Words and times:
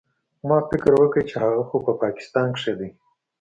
ما 0.47 0.57
فکر 0.69 0.91
وکړ 0.99 1.21
چې 1.29 1.35
هغه 1.43 1.61
خو 1.69 1.77
په 1.85 1.91
پاکستان 2.03 2.47
کښې 2.55 2.73
دى. 2.79 2.89